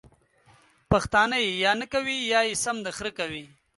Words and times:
پښتانه 0.91 1.37
ېې 1.45 1.51
یا 1.63 1.71
نکوي 1.81 2.17
یا 2.33 2.41
يې 2.47 2.53
سم 2.63 2.77
د 2.85 2.87
خره 2.97 3.11
کوي! 3.19 3.45